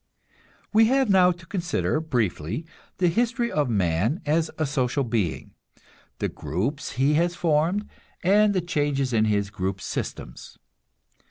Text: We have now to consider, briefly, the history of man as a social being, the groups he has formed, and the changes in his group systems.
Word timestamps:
We 0.73 0.85
have 0.87 1.11
now 1.11 1.31
to 1.31 1.45
consider, 1.45 1.99
briefly, 1.99 2.65
the 2.97 3.07
history 3.07 3.51
of 3.51 3.69
man 3.69 4.19
as 4.25 4.49
a 4.57 4.65
social 4.65 5.03
being, 5.03 5.51
the 6.17 6.27
groups 6.27 6.93
he 6.93 7.13
has 7.13 7.35
formed, 7.35 7.87
and 8.23 8.55
the 8.55 8.61
changes 8.61 9.13
in 9.13 9.25
his 9.25 9.51
group 9.51 9.79
systems. 9.79 10.57